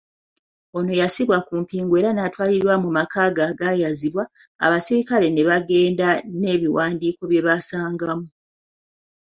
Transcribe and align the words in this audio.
Ono 0.77 0.93
yassibwa 1.01 1.37
ku 1.47 1.53
mpingu 1.61 1.93
era 1.99 2.09
n'atwalibwa 2.13 2.73
mu 2.83 2.89
maka 2.97 3.21
ge 3.35 3.41
agaayazibwa, 3.49 4.23
abasirikale 4.65 5.27
ne 5.31 5.43
bagenda 5.49 6.07
n'ebiwandiiko 6.39 7.21
bye 7.27 7.41
baasangamu. 7.47 8.27